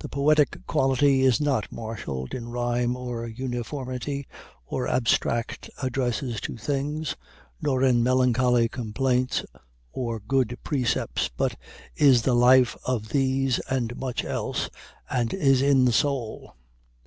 The 0.00 0.08
poetic 0.10 0.66
quality 0.66 1.22
is 1.22 1.40
not 1.40 1.72
marshal'd 1.72 2.34
in 2.34 2.50
rhyme 2.50 2.94
or 2.94 3.26
uniformity, 3.26 4.26
or 4.66 4.86
abstract 4.86 5.70
addresses 5.82 6.42
to 6.42 6.58
things, 6.58 7.16
nor 7.62 7.82
in 7.82 8.02
melancholy 8.02 8.68
complaints 8.68 9.42
or 9.92 10.20
good 10.20 10.58
precepts, 10.62 11.30
but 11.34 11.56
is 11.96 12.20
the 12.20 12.34
life 12.34 12.76
of 12.84 13.08
these 13.08 13.60
and 13.60 13.96
much 13.96 14.26
else, 14.26 14.68
and 15.08 15.32
is 15.32 15.62
in 15.62 15.86
the 15.86 15.92
soul. 15.92 16.54